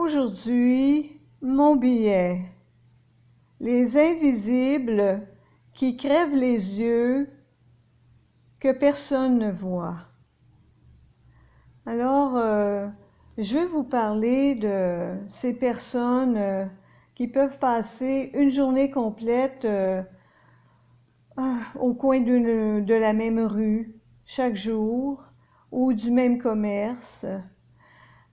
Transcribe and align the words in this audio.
Aujourd'hui, 0.00 1.20
mon 1.42 1.74
billet. 1.74 2.42
Les 3.58 3.96
invisibles 3.96 5.26
qui 5.74 5.96
crèvent 5.96 6.36
les 6.36 6.78
yeux 6.80 7.28
que 8.60 8.70
personne 8.70 9.38
ne 9.38 9.50
voit. 9.50 9.96
Alors, 11.84 12.36
euh, 12.36 12.86
je 13.38 13.58
vais 13.58 13.66
vous 13.66 13.82
parler 13.82 14.54
de 14.54 15.16
ces 15.26 15.52
personnes 15.52 16.36
euh, 16.36 16.64
qui 17.16 17.26
peuvent 17.26 17.58
passer 17.58 18.30
une 18.34 18.50
journée 18.50 18.92
complète 18.92 19.64
euh, 19.64 20.00
ah, 21.36 21.58
au 21.80 21.92
coin 21.92 22.20
de 22.20 22.94
la 22.94 23.12
même 23.14 23.40
rue 23.40 23.96
chaque 24.24 24.54
jour 24.54 25.24
ou 25.72 25.92
du 25.92 26.12
même 26.12 26.38
commerce 26.38 27.26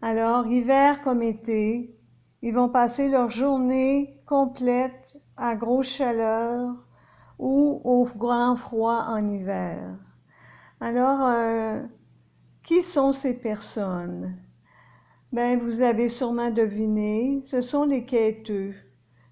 alors, 0.07 0.45
hiver 0.45 1.01
comme 1.01 1.23
été, 1.23 1.97
ils 2.43 2.53
vont 2.53 2.69
passer 2.69 3.09
leur 3.09 3.31
journée 3.31 4.21
complète 4.27 5.17
à 5.35 5.55
grosse 5.55 5.87
chaleur 5.87 6.75
ou 7.39 7.81
au 7.83 8.07
grand 8.15 8.55
froid 8.55 9.03
en 9.07 9.27
hiver. 9.27 9.97
Alors, 10.79 11.21
euh, 11.23 11.81
qui 12.63 12.83
sont 12.83 13.13
ces 13.13 13.33
personnes? 13.33 14.37
Ben, 15.33 15.57
vous 15.57 15.81
avez 15.81 16.07
sûrement 16.07 16.51
deviné, 16.51 17.41
ce 17.43 17.61
sont 17.61 17.85
les 17.85 18.05
quêteux. 18.05 18.75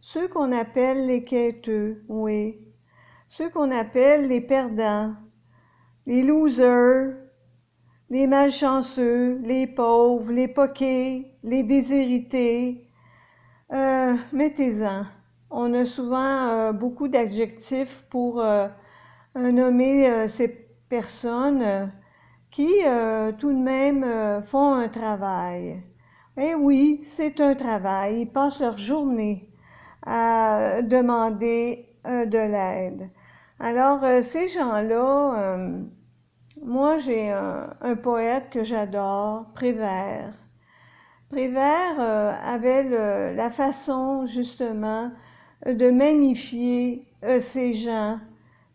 Ceux 0.01 0.27
qu'on 0.27 0.51
appelle 0.51 1.05
les 1.05 1.21
quêteux, 1.21 2.03
oui. 2.07 2.57
Ceux 3.27 3.51
qu'on 3.51 3.69
appelle 3.69 4.27
les 4.27 4.41
perdants, 4.41 5.13
les 6.07 6.23
losers, 6.23 7.13
les 8.09 8.27
malchanceux, 8.27 9.39
les 9.43 9.67
pauvres, 9.67 10.31
les 10.31 10.47
poqués, 10.47 11.31
les 11.43 11.63
déshérités. 11.63 12.87
Euh, 13.73 14.15
Mettez-en. 14.31 15.05
On 15.49 15.73
a 15.73 15.85
souvent 15.85 16.47
euh, 16.49 16.73
beaucoup 16.73 17.07
d'adjectifs 17.07 18.03
pour 18.09 18.41
euh, 18.41 18.67
nommer 19.35 20.27
ces 20.27 20.47
personnes 20.89 21.91
qui 22.51 22.69
tout 23.39 23.51
de 23.51 23.59
même 23.59 24.05
font 24.43 24.73
un 24.75 24.87
travail. 24.87 25.81
Eh 26.37 26.53
oui, 26.53 27.01
c'est 27.03 27.41
un 27.41 27.55
travail. 27.55 28.21
Ils 28.21 28.31
passent 28.31 28.59
leur 28.59 28.77
journée 28.77 29.49
à 30.05 30.83
demander 30.83 31.87
de 32.05 32.37
l'aide. 32.37 33.09
Alors, 33.59 34.01
ces 34.21 34.47
gens-là, 34.47 35.57
moi, 36.65 36.97
j'ai 36.97 37.29
un, 37.29 37.95
poète 38.01 38.49
que 38.49 38.63
j'adore, 38.63 39.45
Prévert. 39.53 40.33
Prévert 41.29 41.99
euh, 41.99 42.31
avait 42.41 43.33
la 43.33 43.49
façon, 43.49 44.25
justement, 44.25 45.11
de 45.65 45.91
magnifier 45.91 47.07
euh, 47.23 47.39
ces 47.39 47.73
gens, 47.73 48.19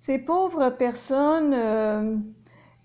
ces 0.01 0.19
pauvres 0.19 0.71
personnes 0.71 1.55
euh, 1.55 2.17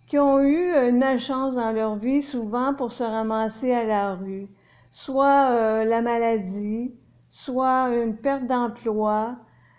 qui 0.07 0.19
ont 0.19 0.39
eu 0.39 0.71
une 0.73 0.99
malchance 0.99 1.55
dans 1.55 1.71
leur 1.71 1.95
vie, 1.95 2.21
souvent 2.21 2.73
pour 2.73 2.93
se 2.93 3.03
ramasser 3.03 3.73
à 3.73 3.83
la 3.83 4.15
rue, 4.15 4.47
soit 4.91 5.83
la 5.85 6.01
maladie, 6.01 6.93
soit 7.29 7.89
une 7.89 8.15
perte 8.15 8.45
d'emploi, 8.45 9.37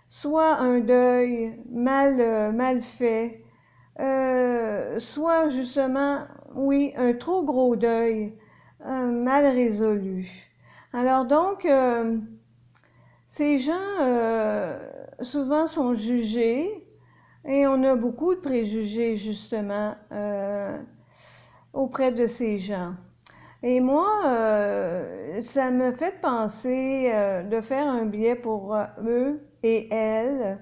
soit 0.09 0.59
un 0.59 0.81
deuil 0.81 1.59
mal, 1.71 2.53
mal 2.53 2.83
fait, 2.83 3.44
euh, 4.01 4.99
soit 4.99 5.49
justement, 5.49 6.27
oui, 6.55 6.93
un 6.97 7.13
trop 7.15 7.45
gros 7.45 7.77
deuil, 7.77 8.35
mal 8.85 9.47
résolu. 9.47 10.29
Alors 10.93 11.25
donc, 11.25 11.65
euh, 11.65 12.19
ces 13.29 13.59
gens 13.59 13.73
euh, 14.01 14.79
souvent 15.21 15.67
sont 15.67 15.95
jugés 15.95 16.87
et 17.45 17.67
on 17.67 17.83
a 17.85 17.95
beaucoup 17.95 18.35
de 18.35 18.41
préjugés 18.41 19.17
justement 19.17 19.95
auprès 21.73 22.13
de 22.13 22.27
ces 22.27 22.59
gens. 22.59 22.95
Et 23.63 23.81
moi, 23.81 24.07
ça 25.41 25.71
me 25.71 25.93
fait 25.93 26.21
penser 26.21 27.13
de 27.51 27.61
faire 27.61 27.89
un 27.89 28.05
billet 28.05 28.35
pour 28.35 28.77
eux 29.05 29.41
et 29.63 29.89
elles 29.93 30.59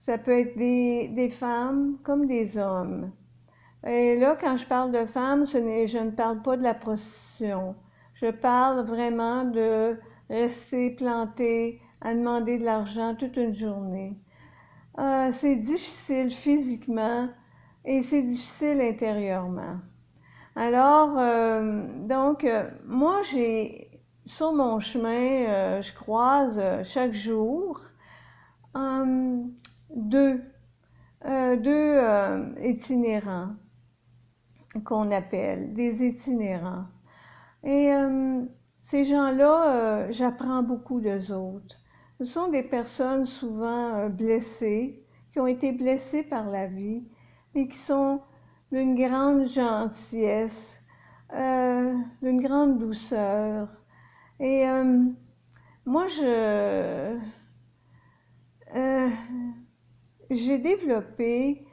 ça 0.00 0.16
peut 0.16 0.32
être 0.32 0.56
des, 0.56 1.28
femmes 1.30 1.98
comme 2.02 2.26
des 2.26 2.58
hommes. 2.58 3.12
Et 3.86 4.16
là, 4.16 4.36
quand 4.38 4.56
je 4.56 4.66
parle 4.66 4.92
de 4.92 5.04
femmes, 5.04 5.46
je 5.46 5.98
ne 5.98 6.10
parle 6.10 6.42
pas 6.42 6.56
de 6.56 6.62
la 6.62 6.74
prostitution. 6.74 7.76
Je 8.14 8.30
parle 8.30 8.84
vraiment 8.84 9.44
de 9.44 9.98
rester 10.28 10.90
planté 10.90 11.80
à 12.00 12.14
demander 12.14 12.58
de 12.58 12.64
l'argent 12.64 13.14
toute 13.14 13.36
une 13.36 13.54
journée. 13.54 14.18
Euh, 14.98 15.30
c'est 15.30 15.56
difficile 15.56 16.30
physiquement 16.30 17.28
et 17.84 18.02
c'est 18.02 18.22
difficile 18.22 18.80
intérieurement. 18.80 19.76
Alors, 20.56 21.18
euh, 21.18 21.88
donc, 22.04 22.44
euh, 22.44 22.68
moi, 22.86 23.20
j'ai 23.22 23.88
sur 24.24 24.52
mon 24.52 24.78
chemin, 24.78 25.80
je 25.80 25.92
croise 25.92 26.60
chaque 26.84 27.12
jour 27.12 27.80
deux, 29.94 30.42
euh, 31.24 31.56
deux 31.56 31.94
euh, 31.96 32.54
itinérants 32.62 33.54
qu'on 34.84 35.10
appelle 35.10 35.72
des 35.72 36.04
itinérants. 36.04 36.86
Et 37.64 37.92
euh, 37.92 38.42
ces 38.82 39.04
gens-là, 39.04 40.10
j'apprends 40.10 40.62
beaucoup 40.62 41.00
d'eux 41.00 41.32
autres. 41.32 41.76
Ce 42.18 42.24
sont 42.24 42.48
des 42.48 42.62
personnes 42.62 43.24
souvent 43.24 44.08
blessées, 44.08 45.04
qui 45.32 45.40
ont 45.40 45.46
été 45.46 45.72
blessées 45.72 46.22
par 46.22 46.48
la 46.48 46.66
vie, 46.66 47.04
mais 47.54 47.68
qui 47.68 47.78
sont 47.78 48.20
d'une 48.72 48.94
grande 48.94 49.48
gentillesse, 49.48 50.80
d'une 51.32 52.42
grande 52.42 52.78
douceur. 52.78 53.68
Et 54.38 54.64
moi, 55.86 56.06
je, 56.08 57.18
j'ai 60.30 60.58
développé 60.58 61.64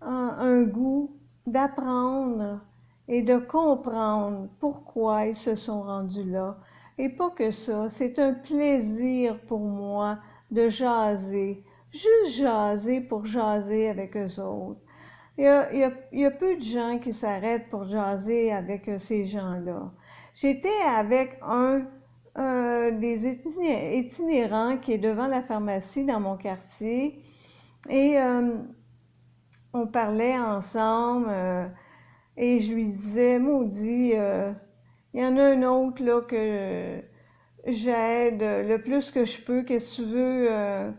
un, 0.00 0.62
goût 0.62 1.16
d'apprendre 1.46 2.60
et 3.08 3.22
de 3.22 3.36
comprendre 3.36 4.48
pourquoi 4.58 5.26
ils 5.26 5.34
se 5.34 5.54
sont 5.54 5.82
rendus 5.82 6.24
là. 6.24 6.58
Et 6.98 7.08
pas 7.08 7.30
que 7.30 7.50
ça, 7.50 7.88
c'est 7.88 8.18
un 8.18 8.34
plaisir 8.34 9.38
pour 9.46 9.60
moi 9.60 10.18
de 10.50 10.68
jaser, 10.68 11.64
juste 11.90 12.30
jaser 12.30 13.00
pour 13.00 13.24
jaser 13.24 13.88
avec 13.88 14.16
eux 14.16 14.40
autres. 14.40 14.80
Il 15.38 15.44
y 16.12 16.24
a, 16.24 16.30
peu 16.30 16.56
de 16.56 16.62
gens 16.62 16.98
qui 16.98 17.12
s'arrêtent 17.12 17.68
pour 17.70 17.84
jaser 17.84 18.52
avec 18.52 18.88
euh, 18.88 18.98
ces 18.98 19.24
gens-là. 19.24 19.90
J'étais 20.34 20.68
avec 20.86 21.38
un 21.42 21.86
des 22.92 23.26
itinérants 23.26 24.76
qui 24.76 24.92
est 24.92 24.98
devant 24.98 25.26
la 25.26 25.42
pharmacie 25.42 26.04
dans 26.04 26.20
mon 26.20 26.36
quartier 26.36 27.22
et 27.88 28.18
euh, 28.18 28.58
on 29.72 29.86
parlait 29.86 30.38
ensemble 30.38 31.28
euh, 31.30 31.66
et 32.36 32.60
je 32.60 32.74
lui 32.74 32.86
disais, 32.86 33.38
maudit, 33.38 34.12
euh, 34.14 34.52
il 35.14 35.20
y 35.20 35.24
en 35.24 35.36
a 35.36 35.44
un 35.44 35.62
autre 35.62 36.02
là 36.02 36.20
que 36.20 37.00
j'aide 37.66 38.42
le 38.42 38.76
plus 38.78 39.10
que 39.10 39.24
je 39.24 39.40
peux, 39.42 39.62
qu'est-ce 39.62 40.02
que 40.02 40.02
tu 40.02 40.08
veux, 40.08 40.92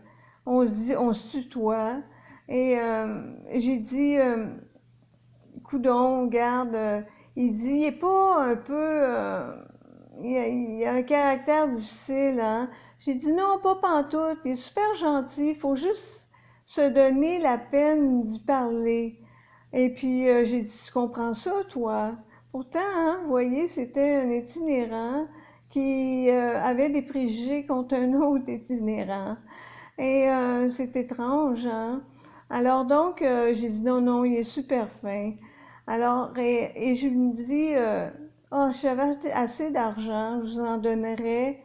on 0.46 0.66
se 0.66 0.72
dit, 0.72 0.96
on 0.96 1.12
se 1.12 1.38
tutoie. 1.38 2.02
Et 2.48 2.76
j'ai 3.54 3.78
dit, 3.78 4.18
coudon, 5.64 6.26
garde, 6.26 7.04
il 7.34 7.54
dit, 7.54 7.70
il 7.70 7.84
est 7.84 7.92
pas 7.92 8.44
un 8.44 8.56
peu, 8.56 9.02
il, 10.22 10.84
a, 10.84 10.90
a, 10.90 10.94
un 10.94 11.02
caractère 11.02 11.68
difficile, 11.68 12.38
hein. 12.40 12.68
J'ai 13.00 13.14
dit, 13.14 13.32
non, 13.32 13.58
pas 13.60 13.76
pantoute, 13.76 14.38
il 14.44 14.52
est 14.52 14.56
super 14.56 14.94
gentil, 14.94 15.50
il 15.50 15.56
faut 15.56 15.74
juste 15.74 16.21
se 16.66 16.88
donner 16.88 17.38
la 17.40 17.58
peine 17.58 18.24
d'y 18.24 18.40
parler. 18.40 19.18
Et 19.72 19.90
puis, 19.92 20.28
euh, 20.28 20.44
j'ai 20.44 20.62
dit, 20.62 20.82
tu 20.86 20.92
comprends 20.92 21.34
ça, 21.34 21.52
toi? 21.68 22.12
Pourtant, 22.50 22.80
hein, 22.96 23.20
vous 23.22 23.30
voyez, 23.30 23.68
c'était 23.68 24.16
un 24.16 24.30
itinérant 24.30 25.26
qui 25.70 26.28
euh, 26.28 26.62
avait 26.62 26.90
des 26.90 27.02
préjugés 27.02 27.64
contre 27.66 27.94
un 27.94 28.12
autre 28.20 28.50
itinérant. 28.50 29.36
Et 29.98 30.28
euh, 30.28 30.68
c'est 30.68 30.96
étrange, 30.96 31.66
hein? 31.66 32.02
Alors 32.50 32.84
donc, 32.84 33.20
j'ai 33.20 33.68
dit, 33.68 33.82
non, 33.82 34.02
non, 34.02 34.24
il 34.24 34.34
est 34.36 34.42
super 34.42 34.90
fin. 34.90 35.32
Alors, 35.86 36.36
et, 36.36 36.96
je 36.96 37.08
me 37.08 37.32
dis, 37.32 37.70
oh, 38.50 38.68
j'avais 38.82 39.32
assez 39.32 39.70
d'argent, 39.70 40.42
je 40.42 40.50
vous 40.52 40.60
en 40.60 40.76
donnerais 40.76 41.62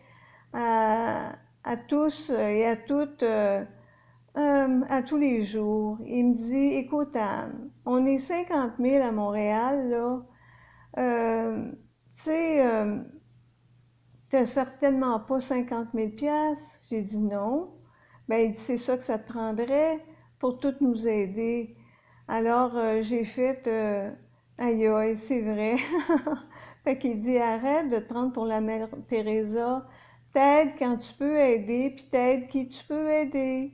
à, 0.54 1.34
à 1.66 1.76
tous 1.76 2.30
et 2.30 2.66
à 2.66 2.78
toutes 2.78 3.26
euh, 4.38 4.82
à 4.90 5.02
tous 5.02 5.18
les 5.18 5.42
jours. 5.42 5.98
Il 6.06 6.28
me 6.28 6.34
dit, 6.34 6.76
écoute 6.76 7.16
Anne, 7.16 7.72
on 7.86 8.06
est 8.06 8.20
50 8.20 8.74
000 8.80 9.04
à 9.04 9.12
Montréal, 9.12 9.90
là. 9.90 10.26
Euh, 10.98 11.72
tu 12.16 12.24
sais, 12.24 12.66
euh, 12.66 13.00
T'as 14.30 14.46
certainement 14.46 15.20
pas 15.22 15.40
50 15.40 15.90
000 15.94 16.12
J'ai 16.90 17.02
dit 17.02 17.20
non. 17.20 17.74
Ben, 18.28 18.50
il 18.50 18.52
dit, 18.54 18.60
c'est 18.60 18.78
ça 18.78 18.98
que 18.98 19.04
ça 19.04 19.18
te 19.18 19.28
prendrait 19.32 20.04
pour 20.40 20.60
tout 20.60 20.76
nous 20.82 21.08
aider. 21.08 21.76
Alors, 22.28 22.76
euh, 22.78 23.02
j'ai 23.02 23.24
fait, 23.24 23.68
aïe 24.58 24.88
aïe, 24.88 25.18
c'est 25.18 25.42
vrai. 25.42 25.78
fait 26.84 26.98
qu'il 26.98 27.20
dit, 27.20 27.38
arrête 27.38 27.90
de 27.90 28.00
te 28.00 28.14
prendre 28.14 28.34
pour 28.34 28.46
la 28.46 28.62
mère 28.62 28.90
Teresa. 29.08 29.88
T'aides 30.34 30.74
quand 30.78 30.98
tu 30.98 31.14
peux 31.14 31.38
aider, 31.38 31.94
puis 31.96 32.06
t'aides 32.12 32.48
qui 32.50 32.68
tu 32.68 32.84
peux 32.86 33.10
aider. 33.10 33.74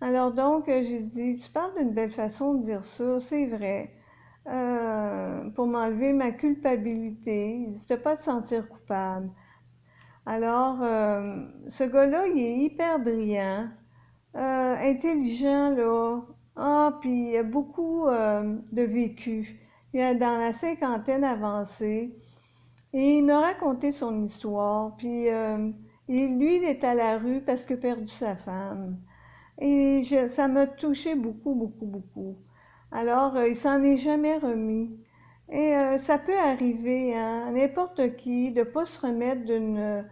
Alors 0.00 0.32
donc, 0.32 0.68
euh, 0.68 0.82
j'ai 0.82 1.00
dit, 1.00 1.40
tu 1.40 1.50
parles 1.50 1.74
d'une 1.78 1.92
belle 1.92 2.10
façon 2.12 2.54
de 2.54 2.62
dire 2.62 2.84
ça, 2.84 3.20
c'est 3.20 3.46
vrai. 3.46 3.92
pour 5.54 5.66
m'enlever 5.66 6.12
ma 6.12 6.30
culpabilité. 6.32 7.56
Il 7.68 7.72
dit, 7.72 7.96
pas 8.02 8.16
te 8.16 8.22
sentir 8.22 8.68
coupable. 8.68 9.30
Alors, 10.26 10.78
ce 11.68 11.84
gars-là, 11.84 12.26
il 12.28 12.38
est 12.38 12.56
hyper 12.58 12.98
brillant. 12.98 13.68
Euh, 14.36 14.76
intelligent, 14.80 15.70
là. 15.70 16.20
Ah, 16.56 16.98
puis 17.00 17.30
il 17.30 17.36
a 17.36 17.42
beaucoup 17.44 18.06
euh, 18.06 18.58
de 18.72 18.82
vécu. 18.82 19.60
Il 19.92 20.00
est 20.00 20.14
dans 20.16 20.38
la 20.40 20.52
cinquantaine 20.52 21.22
avancée. 21.24 22.16
Et 22.92 23.18
il 23.18 23.24
m'a 23.24 23.40
raconté 23.40 23.92
son 23.92 24.24
histoire. 24.24 24.96
Puis 24.96 25.28
euh, 25.30 25.70
lui, 26.08 26.56
il 26.56 26.64
est 26.64 26.84
à 26.84 26.94
la 26.94 27.18
rue 27.18 27.42
parce 27.42 27.64
qu'il 27.64 27.76
a 27.76 27.80
perdu 27.80 28.08
sa 28.08 28.36
femme. 28.36 28.98
Et 29.60 30.02
ça 30.28 30.48
m'a 30.48 30.66
touché 30.66 31.14
beaucoup, 31.14 31.54
beaucoup, 31.54 31.86
beaucoup. 31.86 32.36
Alors, 32.92 33.38
il 33.44 33.56
s'en 33.56 33.82
est 33.82 33.96
jamais 33.96 34.36
remis. 34.38 34.90
Et 35.50 35.74
ça 35.98 36.18
peut 36.18 36.38
arriver 36.38 37.14
à 37.16 37.50
n'importe 37.50 38.16
qui 38.16 38.52
de 38.52 38.60
ne 38.60 38.64
pas 38.64 38.86
se 38.86 39.00
remettre 39.00 39.44
d'une 39.44 40.04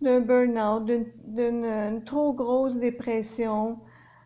d'un 0.00 0.20
burn-out, 0.20 0.90
d'une 1.24 2.02
trop 2.04 2.32
grosse 2.32 2.76
dépression 2.76 3.78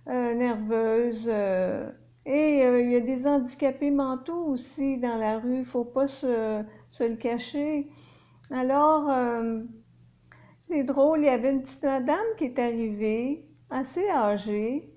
euh, 0.09 0.35
nerveuse. 0.35 1.29
Euh, 1.33 1.91
et 2.27 2.65
euh, 2.65 2.81
il 2.81 2.91
y 2.91 2.97
a 2.97 3.01
des 3.01 3.27
handicapés 3.27 3.91
mentaux 3.91 4.45
aussi 4.47 4.99
dans 4.99 5.17
la 5.17 5.39
rue, 5.39 5.53
il 5.55 5.59
ne 5.61 5.65
faut 5.65 5.85
pas 5.85 6.07
se, 6.07 6.63
le 7.01 7.17
cacher. 7.17 7.89
Alors, 8.51 9.11
c'est 10.69 10.83
drôle, 10.83 11.21
il 11.21 11.27
y 11.27 11.29
avait 11.29 11.51
une 11.51 11.63
petite 11.63 11.85
madame 11.85 12.19
qui 12.37 12.45
est 12.45 12.59
arrivée, 12.59 13.45
assez 13.71 14.09
âgée, 14.11 14.93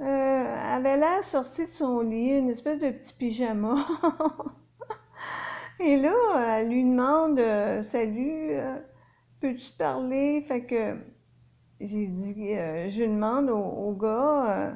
euh, 0.00 0.04
avait 0.04 0.96
l'air 0.96 1.22
sortie 1.24 1.62
de 1.62 1.66
son 1.66 2.00
lit, 2.00 2.38
une 2.38 2.50
espèce 2.50 2.80
de 2.80 2.90
petit 2.90 3.14
pyjama. 3.14 3.76
Et 5.80 5.96
là, 5.96 6.58
elle 6.58 6.68
lui 6.68 6.84
demande 6.84 7.40
Salut, 7.82 8.52
peux-tu 9.40 9.72
parler? 9.72 10.42
Fait 10.42 10.64
que 10.64 10.96
j'ai 11.82 12.06
dit, 12.06 12.54
euh, 12.56 12.88
je 12.88 13.02
demande 13.02 13.50
au, 13.50 13.92
gars, 13.92 14.68
euh, 14.68 14.72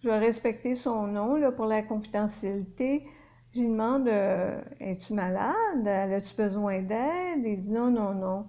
je 0.00 0.10
vais 0.10 0.18
respecter 0.18 0.74
son 0.74 1.06
nom 1.06 1.36
là, 1.36 1.50
pour 1.50 1.64
la 1.64 1.82
confidentialité. 1.82 3.06
Je 3.54 3.60
lui 3.60 3.68
demande, 3.68 4.08
euh, 4.08 4.60
es-tu 4.78 5.14
malade? 5.14 5.86
As-tu 5.86 6.34
besoin 6.36 6.82
d'aide? 6.82 7.44
Il 7.44 7.62
dit, 7.62 7.70
non, 7.70 7.90
non, 7.90 8.12
non. 8.12 8.46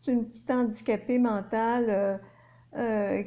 C'est 0.00 0.12
une 0.12 0.26
petite 0.26 0.50
handicapée 0.50 1.18
mentale 1.18 2.20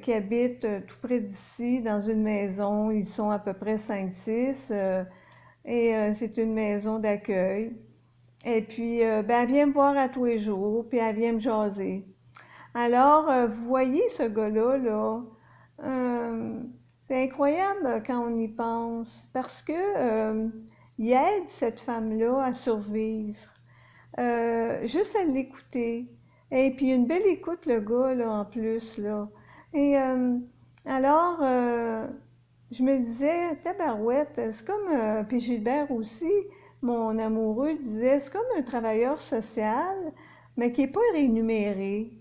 qui 0.01 0.13
habite 0.13 0.67
tout 0.87 0.95
près 1.01 1.19
d'ici, 1.19 1.81
dans 1.81 1.99
une 1.99 2.23
maison. 2.23 2.91
Ils 2.91 3.05
sont 3.05 3.29
à 3.29 3.39
peu 3.39 3.53
près 3.53 3.75
5-6 3.75 4.73
et 5.65 6.13
c'est 6.13 6.37
une 6.37 6.53
maison 6.53 6.99
d'accueil. 6.99 7.75
Et 8.45 8.61
puis, 8.61 9.03
euh, 9.03 9.23
ben, 9.23 9.43
elle 9.43 9.47
vient 9.47 9.65
me 9.67 9.73
voir 9.73 9.95
à 9.97 10.09
tous 10.09 10.25
les 10.25 10.39
jours, 10.39 10.85
puis 10.89 10.97
elle 10.97 11.15
vient 11.15 11.33
me 11.33 11.39
jaser. 11.39 12.05
Alors, 12.73 13.29
euh, 13.29 13.47
vous 13.47 13.65
voyez 13.65 14.05
ce 14.09 14.23
gars-là, 14.23 14.77
là, 14.77 15.21
euh, 15.83 16.59
c'est 17.07 17.23
incroyable 17.23 18.03
quand 18.05 18.25
on 18.25 18.35
y 18.35 18.49
pense, 18.49 19.29
parce 19.33 19.61
que 19.61 20.49
il 20.99 21.11
aide 21.11 21.47
cette 21.47 21.79
femme-là 21.79 22.43
à 22.43 22.53
survivre. 22.53 23.39
juste 24.85 25.15
à 25.15 25.23
l'écouter. 25.25 26.07
Et 26.53 26.71
puis, 26.71 26.94
une 26.94 27.05
belle 27.05 27.25
écoute, 27.27 27.65
le 27.65 27.81
gars, 27.81 28.13
là, 28.13 28.31
en 28.31 28.45
plus, 28.45 28.97
là. 28.97 29.27
Et 29.73 29.95
alors, 30.85 31.39
je 32.71 32.83
me 32.83 33.00
disais, 33.00 33.55
tabarouette, 33.63 34.39
c'est 34.51 34.65
comme, 34.65 35.25
puis 35.27 35.39
Gilbert 35.39 35.91
aussi, 35.91 36.31
mon 36.83 37.17
amoureux 37.17 37.75
disait, 37.75 38.19
c'est 38.19 38.31
comme 38.31 38.41
un 38.57 38.61
travailleur 38.61 39.19
social, 39.19 40.13
mais 40.57 40.71
qui 40.71 40.81
n'est 40.81 40.91
pas 40.91 41.00
rémunéré, 41.13 42.11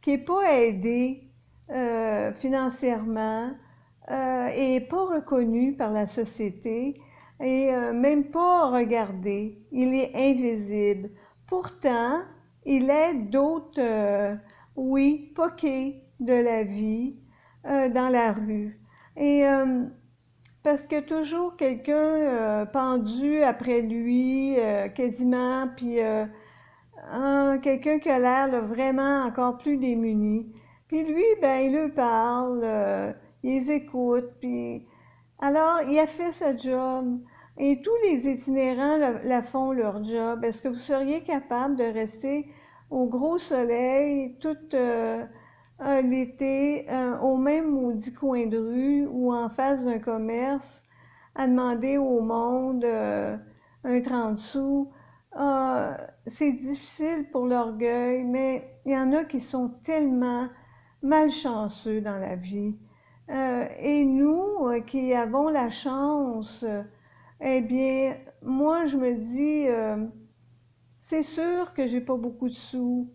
qui 0.00 0.10
n'est 0.10 0.18
pas 0.18 0.54
aidé 0.54 1.28
euh, 1.70 2.32
financièrement 2.32 3.50
euh, 4.10 4.46
et 4.56 4.80
pas 4.80 5.04
reconnu 5.04 5.76
par 5.76 5.92
la 5.92 6.06
société 6.06 6.94
et 7.40 7.74
euh, 7.74 7.92
même 7.92 8.30
pas 8.30 8.70
regardé. 8.70 9.58
Il 9.70 9.94
est 9.94 10.12
invisible. 10.14 11.10
Pourtant, 11.46 12.22
il 12.68 12.90
aide 12.90 13.30
d'autres, 13.30 14.38
oui, 14.76 15.32
poqués 15.34 16.02
de 16.20 16.34
la 16.34 16.62
vie 16.62 17.16
dans 17.64 18.10
la 18.12 18.32
rue. 18.32 18.80
Et 19.16 19.44
parce 20.68 20.86
que 20.86 21.00
toujours 21.00 21.56
quelqu'un 21.56 21.94
euh, 21.94 22.66
pendu 22.66 23.42
après 23.42 23.80
lui, 23.80 24.54
euh, 24.58 24.88
quasiment, 24.88 25.66
puis 25.74 26.02
euh, 26.02 26.26
quelqu'un 27.62 27.98
qui 27.98 28.10
a 28.10 28.18
l'air 28.18 28.62
vraiment 28.66 29.22
encore 29.24 29.56
plus 29.56 29.78
démuni. 29.78 30.52
Puis 30.88 31.04
lui, 31.04 31.24
ben, 31.40 31.60
il 31.60 31.80
lui 31.80 31.90
parle, 31.90 33.14
il 33.42 33.50
les 33.50 33.70
écoute, 33.70 34.30
puis... 34.40 34.86
Alors, 35.40 35.80
il 35.88 35.98
a 35.98 36.06
fait 36.06 36.32
sa 36.32 36.56
job. 36.56 37.20
Et 37.58 37.80
tous 37.80 37.96
les 38.04 38.28
itinérants 38.28 39.42
font 39.42 39.72
leur 39.72 40.04
job. 40.04 40.44
Est-ce 40.44 40.62
que 40.62 40.68
vous 40.68 40.74
seriez 40.74 41.22
capable 41.22 41.76
de 41.76 41.84
rester 41.84 42.48
au 42.90 43.06
gros 43.06 43.38
soleil 43.38 44.36
toute 44.40 44.74
l'été 46.02 46.86
euh, 46.90 47.18
au 47.18 47.36
même 47.36 47.70
maudit 47.70 48.12
coin 48.12 48.46
de 48.46 48.58
rue 48.58 49.06
ou 49.10 49.32
en 49.32 49.48
face 49.48 49.84
d'un 49.84 49.98
commerce 49.98 50.82
à 51.34 51.46
demander 51.46 51.98
au 51.98 52.20
monde 52.20 52.84
euh, 52.84 53.36
un 53.84 54.00
30 54.00 54.38
sous? 54.38 54.92
Ah, 55.32 55.96
c'est 56.26 56.52
difficile 56.52 57.26
pour 57.30 57.46
l'orgueil, 57.46 58.24
mais 58.24 58.68
il 58.86 58.92
y 58.92 58.96
en 58.96 59.12
a 59.12 59.24
qui 59.24 59.40
sont 59.40 59.68
tellement 59.84 60.48
malchanceux 61.02 62.00
dans 62.00 62.18
la 62.18 62.34
vie. 62.34 62.74
Euh, 63.30 63.66
et 63.80 64.04
nous 64.04 64.46
qui 64.86 65.12
avons 65.14 65.48
la 65.48 65.68
chance, 65.68 66.64
eh 67.40 67.60
bien, 67.60 68.16
moi, 68.42 68.86
je 68.86 68.96
me 68.96 69.14
dis, 69.14 69.66
c'est 71.00 71.22
sûr 71.22 71.72
que 71.72 71.86
j'ai 71.86 72.00
pas 72.02 72.16
beaucoup 72.16 72.48
de 72.48 72.54
sous. 72.54 73.08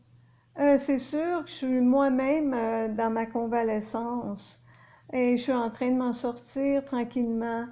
Euh, 0.59 0.77
c'est 0.77 0.97
sûr 0.97 1.43
que 1.43 1.49
je 1.49 1.55
suis 1.55 1.81
moi-même 1.81 2.53
euh, 2.53 2.87
dans 2.89 3.11
ma 3.11 3.25
convalescence 3.27 4.63
et 5.13 5.37
je 5.37 5.43
suis 5.43 5.53
en 5.53 5.69
train 5.69 5.91
de 5.91 5.97
m'en 5.97 6.13
sortir 6.13 6.83
tranquillement. 6.85 7.67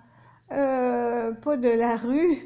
Euh, 0.52 1.32
pas 1.34 1.58
de 1.58 1.70
la 1.70 1.96
rue, 1.98 2.38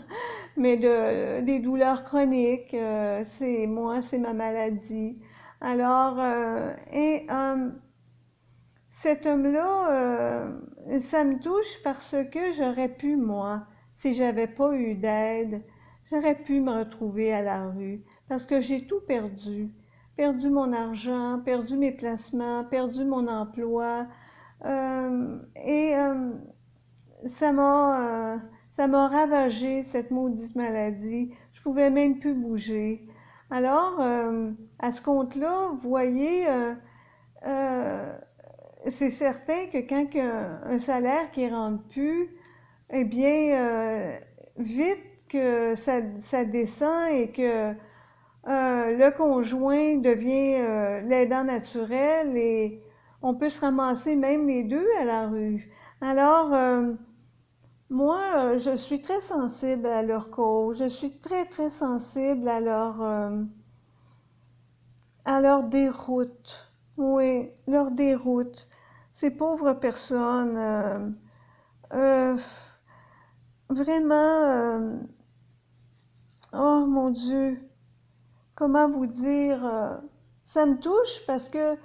mais 0.56 0.76
de, 0.76 1.42
des 1.42 1.60
douleurs 1.60 2.04
chroniques. 2.04 2.76
c'est 3.22 3.66
moi, 3.68 4.02
c'est 4.02 4.18
ma 4.18 4.32
maladie. 4.32 5.18
Alors, 5.60 6.18
et 6.92 7.26
cet 9.02 9.26
homme-là, 9.26 10.46
ça 11.00 11.24
me 11.24 11.40
touche 11.40 11.82
parce 11.82 12.14
que 12.30 12.52
j'aurais 12.52 12.88
pu, 12.88 13.16
moi, 13.16 13.66
si 13.96 14.14
j'avais 14.14 14.46
pas 14.46 14.72
eu 14.74 14.94
d'aide, 14.94 15.64
j'aurais 16.08 16.36
pu 16.36 16.60
me 16.60 16.70
retrouver 16.70 17.32
à 17.32 17.42
la 17.42 17.68
rue 17.68 18.04
parce 18.28 18.44
que 18.44 18.60
j'ai 18.60 18.86
tout 18.86 19.00
perdu. 19.00 19.74
Perdu 20.16 20.50
mon 20.50 20.72
argent, 20.72 21.40
perdu 21.44 21.76
mes 21.76 21.90
placements, 21.90 22.62
perdu 22.64 23.04
mon 23.04 23.26
emploi. 23.26 24.06
Euh, 24.64 25.36
et 25.56 25.96
euh, 25.96 26.30
ça 27.26 27.50
m'a 27.52 28.34
euh, 28.34 28.38
ça 28.76 28.86
ravagé 28.86 29.82
cette 29.82 30.12
maudite 30.12 30.54
maladie. 30.54 31.34
Je 31.54 31.62
pouvais 31.62 31.90
même 31.90 32.20
plus 32.20 32.34
bouger. 32.34 33.08
Alors, 33.50 34.00
à 34.78 34.92
ce 34.92 35.02
compte-là, 35.02 35.72
vous 35.76 35.88
voyez, 35.90 36.46
c'est 38.86 39.10
certain 39.10 39.66
que 39.66 39.78
quand 39.78 40.06
un 40.16 40.78
salaire 40.78 41.30
qui 41.30 41.48
ne 41.48 41.54
rentre 41.54 41.82
plus, 41.88 42.28
eh 42.90 43.04
bien, 43.04 44.18
vite 44.56 45.26
que 45.28 45.74
ça, 45.74 46.00
ça 46.20 46.44
descend 46.44 47.10
et 47.12 47.30
que 47.30 47.74
euh, 48.48 48.96
le 48.96 49.16
conjoint 49.16 49.96
devient 49.96 50.56
euh, 50.56 51.00
l'aidant 51.02 51.44
naturel 51.44 52.36
et 52.36 52.82
on 53.22 53.34
peut 53.34 53.48
se 53.48 53.60
ramasser 53.60 54.16
même 54.16 54.48
les 54.48 54.64
deux 54.64 54.86
à 54.98 55.04
la 55.04 55.28
rue. 55.28 55.70
Alors, 56.00 56.52
euh, 56.52 56.92
moi, 57.88 58.56
je 58.58 58.76
suis 58.76 58.98
très 58.98 59.20
sensible 59.20 59.86
à 59.86 60.02
leur 60.02 60.30
cause, 60.30 60.78
je 60.78 60.88
suis 60.88 61.18
très, 61.18 61.44
très 61.46 61.70
sensible 61.70 62.48
à 62.48 62.60
leur, 62.60 63.00
à 65.24 65.40
leur 65.40 65.62
déroute. 65.62 66.71
Oui, 66.98 67.50
leur 67.66 67.90
déroute. 67.90 68.68
Ces 69.12 69.30
pauvres 69.30 69.72
personnes, 69.72 70.56
euh, 70.56 71.08
euh, 71.94 72.36
vraiment, 73.70 74.14
euh, 74.14 74.98
oh 76.52 76.86
mon 76.86 77.10
Dieu, 77.10 77.58
comment 78.54 78.90
vous 78.90 79.06
dire, 79.06 80.00
ça 80.44 80.66
me 80.66 80.78
touche 80.78 81.24
parce 81.26 81.48
que 81.48 81.76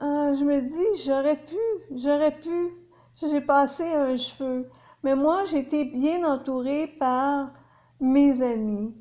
je 0.00 0.44
me 0.44 0.60
dis, 0.60 1.02
j'aurais 1.04 1.36
pu, 1.36 1.56
j'aurais 1.94 2.36
pu, 2.36 2.72
j'ai 3.20 3.40
passé 3.40 3.84
un 3.84 4.16
cheveu. 4.16 4.68
Mais 5.04 5.14
moi, 5.14 5.44
été 5.52 5.84
bien 5.84 6.24
entourée 6.24 6.88
par 6.98 7.52
mes 8.00 8.42
amis, 8.42 8.94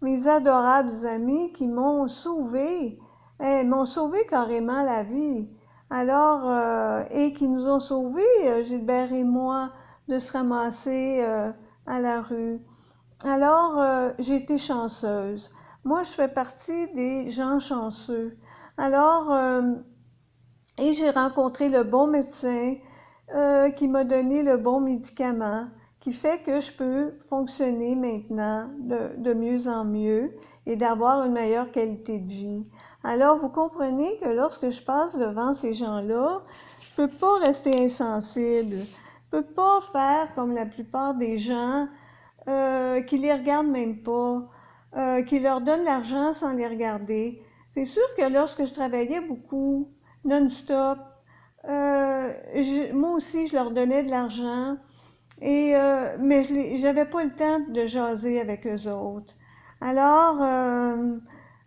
mes 0.00 0.28
adorables 0.28 1.06
amis 1.06 1.52
qui 1.52 1.66
m'ont 1.66 2.06
sauvée, 2.06 2.98
eh, 3.42 3.64
m'ont 3.64 3.84
sauvé 3.84 4.24
carrément 4.26 4.82
la 4.82 5.02
vie. 5.02 5.46
Alors, 5.90 6.50
euh, 6.50 7.04
et 7.10 7.32
qui 7.32 7.46
nous 7.48 7.66
ont 7.66 7.80
sauvés, 7.80 8.22
euh, 8.44 8.64
Gilbert 8.64 9.12
et 9.12 9.22
moi, 9.22 9.70
de 10.08 10.18
se 10.18 10.32
ramasser 10.32 11.20
euh, 11.20 11.52
à 11.86 12.00
la 12.00 12.22
rue. 12.22 12.60
Alors, 13.24 13.78
euh, 13.78 14.10
j'ai 14.18 14.36
été 14.36 14.58
chanceuse. 14.58 15.50
Moi, 15.84 16.02
je 16.02 16.10
fais 16.10 16.28
partie 16.28 16.92
des 16.94 17.30
gens 17.30 17.60
chanceux. 17.60 18.36
Alors, 18.76 19.32
et 20.78 20.92
j'ai 20.92 21.10
rencontré 21.10 21.68
le 21.68 21.84
bon 21.84 22.08
médecin 22.08 22.74
qui 23.76 23.88
m'a 23.88 24.04
donné 24.04 24.42
le 24.42 24.56
bon 24.56 24.80
médicament, 24.80 25.68
qui 26.00 26.12
fait 26.12 26.42
que 26.42 26.60
je 26.60 26.72
peux 26.72 27.12
fonctionner 27.28 27.94
maintenant 27.94 28.68
de 28.80 29.32
mieux 29.32 29.68
en 29.68 29.84
mieux 29.84 30.32
et 30.66 30.76
d'avoir 30.76 31.24
une 31.24 31.32
meilleure 31.32 31.70
qualité 31.70 32.18
de 32.18 32.28
vie. 32.28 32.64
Alors, 33.04 33.38
vous 33.38 33.48
comprenez 33.48 34.18
que 34.18 34.28
lorsque 34.28 34.68
je 34.68 34.82
passe 34.82 35.16
devant 35.16 35.52
ces 35.52 35.74
gens-là, 35.74 36.42
je 36.80 36.90
peux 36.96 37.08
pas 37.08 37.38
rester 37.38 37.84
insensible. 37.84 38.76
Je 38.76 39.30
peux 39.30 39.44
pas 39.44 39.80
faire 39.92 40.34
comme 40.34 40.52
la 40.52 40.66
plupart 40.66 41.14
des 41.14 41.38
gens 41.38 41.88
euh, 42.48 43.00
qui 43.02 43.18
les 43.18 43.32
regardent 43.32 43.68
même 43.68 44.02
pas, 44.02 44.42
euh, 44.96 45.22
qui 45.22 45.38
leur 45.38 45.60
donnent 45.60 45.84
l'argent 45.84 46.32
sans 46.32 46.52
les 46.52 46.66
regarder. 46.66 47.42
C'est 47.74 47.84
sûr 47.84 48.02
que 48.16 48.28
lorsque 48.28 48.64
je 48.64 48.72
travaillais 48.72 49.20
beaucoup, 49.20 49.88
non-stop, 50.24 50.98
euh, 51.68 52.32
moi 52.92 53.12
aussi, 53.12 53.48
je 53.48 53.54
leur 53.54 53.70
donnais 53.70 54.02
de 54.04 54.10
l'argent, 54.10 54.76
euh, 55.42 56.16
mais 56.20 56.44
je 56.44 56.82
n'avais 56.82 57.04
pas 57.04 57.24
le 57.24 57.34
temps 57.34 57.60
de 57.68 57.86
jaser 57.86 58.40
avec 58.40 58.66
eux 58.66 58.88
autres. 58.90 59.34
Alors, 59.80 60.42
euh, 60.42 61.18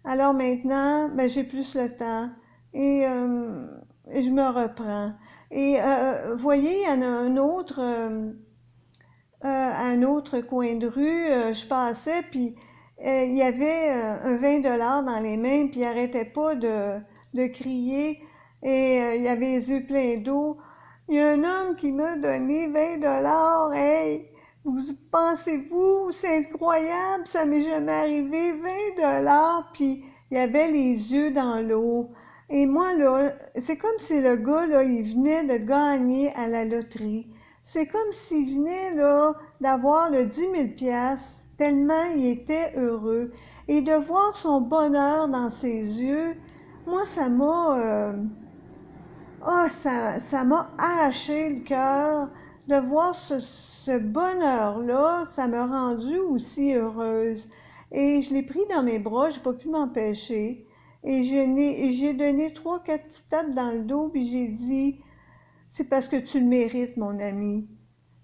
alors 0.04 0.34
maintenant, 0.34 1.10
ben, 1.10 1.30
j'ai 1.30 1.44
plus 1.44 1.76
le 1.76 1.96
temps 1.96 2.30
et 2.74 3.06
euh, 3.06 3.68
je 4.12 4.30
me 4.30 4.48
reprends. 4.48 5.14
Et 5.52 5.78
euh, 5.82 6.36
voyez, 6.36 6.86
a 6.86 6.94
un 6.94 7.38
autre, 7.38 7.80
euh, 7.80 8.32
à 9.42 9.86
un 9.86 10.04
autre 10.04 10.42
coin 10.42 10.76
de 10.76 10.88
rue, 10.88 11.54
je 11.54 11.66
passais, 11.68 12.24
puis 12.32 12.56
il 13.02 13.36
y 13.36 13.42
avait 13.42 13.90
un 13.90 14.36
20 14.36 14.60
dollars 14.60 15.04
dans 15.04 15.20
les 15.20 15.38
mains, 15.38 15.68
puis 15.68 15.80
il 15.80 15.86
arrêtait 15.86 16.26
pas 16.26 16.56
de, 16.56 17.00
de 17.34 17.48
crier, 17.48 18.22
et 18.62 18.98
il 19.18 19.28
avait 19.28 19.54
les 19.54 19.72
yeux 19.72 19.86
pleins 19.86 20.18
d'eau. 20.18 20.58
Il 21.08 21.16
y 21.16 21.20
a 21.20 21.30
un 21.30 21.44
homme 21.44 21.76
qui 21.76 21.92
m'a 21.92 22.18
donné 22.18 22.68
20 22.68 22.98
dollars, 22.98 23.74
hey! 23.74 24.29
Vous 24.66 24.82
pensez-vous, 25.10 26.12
c'est 26.12 26.40
incroyable, 26.40 27.26
ça 27.26 27.46
m'est 27.46 27.64
jamais 27.64 27.94
arrivé, 27.94 28.52
20 28.52 28.70
dollars, 28.98 29.70
puis 29.72 30.04
il 30.32 30.38
avait 30.38 30.70
les 30.70 31.14
yeux 31.14 31.32
dans 31.32 31.66
l'eau. 31.66 32.10
Et 32.50 32.66
moi, 32.66 32.94
là, 32.94 33.32
c'est 33.58 33.78
comme 33.78 33.98
si 34.00 34.20
le 34.20 34.36
gars, 34.36 34.66
là, 34.66 34.84
il 34.84 35.14
venait 35.14 35.46
de 35.46 35.66
gagner 35.66 36.34
à 36.36 36.48
la 36.48 36.66
loterie. 36.66 37.28
C'est 37.64 37.88
comme 37.88 38.12
s'il 38.12 38.58
venait, 38.58 38.96
là, 38.96 39.34
d'avoir 39.62 40.10
le 40.10 40.26
10 40.26 40.36
000 40.36 40.54
piastres, 40.76 41.26
tellement 41.58 42.04
il 42.18 42.26
était 42.26 42.74
heureux. 42.76 43.32
Et 43.70 43.82
de 43.82 43.94
voir 43.94 44.36
son 44.36 44.60
bonheur 44.60 45.30
dans 45.30 45.50
ses 45.50 46.02
yeux, 46.02 46.36
moi, 46.86 47.06
ça 47.06 47.30
m'a, 47.30 48.14
ça, 49.70 50.20
ça 50.20 50.44
m'a 50.44 50.70
arraché 50.78 51.50
le 51.50 51.64
cœur 51.64 52.28
de 52.70 52.76
voir 52.76 53.16
ce, 53.16 53.98
bonheur-là. 53.98 55.26
Ça 55.36 55.48
m'a 55.48 55.66
rendue 55.66 56.20
aussi 56.20 56.74
heureuse. 56.74 57.50
Et 57.92 58.22
je 58.22 58.34
l'ai 58.34 58.44
pris 58.44 58.62
dans 58.70 58.84
mes 58.84 59.00
bras, 59.00 59.32
j'ai 59.32 59.40
pas 59.40 59.54
pu 59.54 59.68
m'empêcher. 59.68 60.66
Et 61.04 61.24
j'ai 61.24 62.14
donné 62.14 62.54
trois, 62.54 62.84
quatre 62.84 63.06
petites 63.08 63.30
tapes 63.30 63.52
dans 63.52 63.72
le 63.72 63.80
dos, 63.80 64.10
puis 64.10 64.30
j'ai 64.30 64.48
dit, 64.48 65.00
c'est 65.72 65.86
parce 65.86 66.08
que 66.08 66.18
tu 66.18 66.40
le 66.40 66.46
mérites, 66.46 66.98
mon 66.98 67.20
ami. 67.20 67.68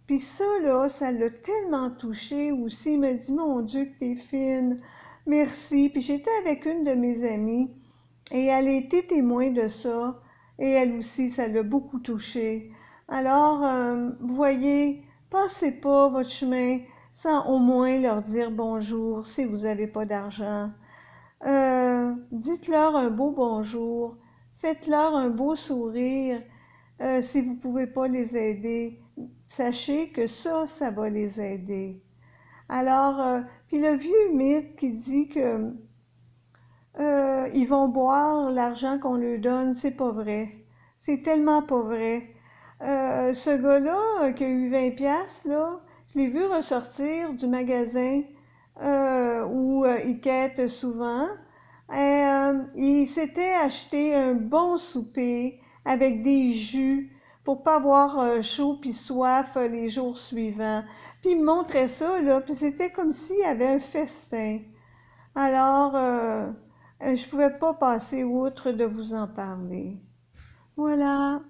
Puis 0.05 0.19
ça, 0.19 0.45
là, 0.61 0.87
ça 0.89 1.11
l'a 1.11 1.31
tellement 1.31 1.89
touché 1.89 2.51
aussi. 2.51 2.93
Il 2.93 2.99
m'a 2.99 3.13
dit, 3.13 3.31
mon 3.31 3.61
Dieu, 3.61 3.85
que 3.85 3.97
t'es 3.97 4.15
fine. 4.15 4.79
Merci. 5.25 5.89
Puis 5.89 6.01
j'étais 6.01 6.29
avec 6.41 6.65
une 6.65 6.83
de 6.83 6.93
mes 6.93 7.27
amies 7.27 7.71
et 8.31 8.45
elle 8.45 8.67
a 8.67 8.73
été 8.73 9.07
témoin 9.07 9.49
de 9.49 9.67
ça. 9.67 10.21
Et 10.59 10.69
elle 10.69 10.93
aussi, 10.97 11.31
ça 11.31 11.47
l'a 11.47 11.63
beaucoup 11.63 11.99
touchée. 11.99 12.71
Alors, 13.07 13.63
euh, 13.63 14.09
vous 14.19 14.35
voyez, 14.35 15.03
passez 15.29 15.71
pas 15.71 16.09
votre 16.09 16.29
chemin 16.29 16.79
sans 17.13 17.45
au 17.47 17.59
moins 17.59 17.99
leur 17.99 18.23
dire 18.23 18.49
bonjour 18.49 19.27
si 19.27 19.45
vous 19.45 19.59
n'avez 19.59 19.85
pas 19.85 20.05
d'argent. 20.05 20.71
Euh, 21.45 22.15
dites-leur 22.31 22.95
un 22.95 23.11
beau 23.11 23.29
bonjour. 23.29 24.17
Faites-leur 24.57 25.15
un 25.15 25.29
beau 25.29 25.55
sourire. 25.55 26.41
Euh, 27.01 27.21
si 27.21 27.41
vous 27.41 27.53
ne 27.53 27.59
pouvez 27.59 27.85
pas 27.85 28.07
les 28.07 28.35
aider, 28.35 28.99
sachez 29.45 30.09
que 30.09 30.25
ça, 30.25 30.65
ça 30.65 30.89
va 30.89 31.07
les 31.09 31.39
aider. 31.39 32.01
Alors, 32.69 33.19
euh, 33.21 33.41
puis 33.67 33.79
le 33.79 33.93
vieux 33.93 34.31
mythe 34.33 34.75
qui 34.77 34.91
dit 34.93 35.27
que 35.27 35.73
ils 37.53 37.67
vont 37.67 37.87
boire 37.87 38.49
l'argent 38.49 38.97
qu'on 38.97 39.15
leur 39.17 39.39
donne, 39.39 39.75
c'est 39.75 39.91
pas 39.91 40.11
vrai. 40.11 40.49
C'est 40.99 41.21
tellement 41.21 41.61
pas 41.61 41.81
vrai. 41.81 42.34
Euh, 42.81 43.33
ce 43.33 43.49
gars-là, 43.49 43.99
euh, 44.23 44.31
qui 44.33 44.43
a 44.43 44.47
eu 44.47 44.69
20 44.69 44.91
piastres, 44.91 45.47
là, 45.47 45.79
je 46.13 46.19
l'ai 46.19 46.27
vu 46.27 46.45
ressortir 46.45 47.33
du 47.33 47.47
magasin 47.47 48.21
euh, 48.81 49.45
où 49.45 49.85
il 49.85 50.19
quête 50.19 50.67
souvent. 50.67 51.27
Et, 51.93 52.23
il 52.75 53.07
s'était 53.07 53.53
acheté 53.53 54.15
un 54.15 54.33
bon 54.33 54.77
souper 54.77 55.59
avec 55.85 56.23
des 56.23 56.51
jus 56.53 57.11
pour 57.43 57.61
pas 57.61 57.75
avoir 57.75 58.41
chaud 58.41 58.77
puis 58.81 58.93
soif 58.93 59.55
les 59.55 59.89
jours 59.89 60.17
suivants. 60.17 60.83
Puis 61.21 61.31
il 61.31 61.39
me 61.39 61.45
montrait 61.45 61.87
ça, 61.87 62.19
là, 62.21 62.41
puis 62.41 62.55
c'était 62.55 62.91
comme 62.91 63.11
s'il 63.11 63.37
y 63.37 63.43
avait 63.43 63.67
un 63.67 63.79
festin. 63.79 64.59
Alors, 65.35 65.95
euh, 67.01 67.15
je 67.15 67.27
pouvais 67.27 67.49
pas 67.49 67.73
passer 67.73 68.23
outre 68.23 68.71
de 68.71 68.85
vous 68.85 69.13
en 69.13 69.27
parler. 69.27 69.97
Voilà. 70.77 71.41